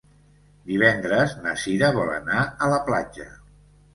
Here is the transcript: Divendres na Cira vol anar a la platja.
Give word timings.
Divendres 0.69 1.35
na 1.43 1.51
Cira 1.65 1.91
vol 1.97 2.11
anar 2.15 2.45
a 2.69 2.73
la 2.75 2.83
platja. 2.91 3.29